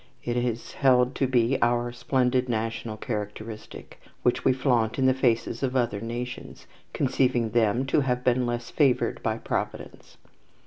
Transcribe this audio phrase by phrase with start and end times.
[0.23, 5.61] It is held to be our splendid national characteristic, which we flaunt in the faces
[5.61, 10.17] of other nations, conceiving them to have been less favoured by Providence.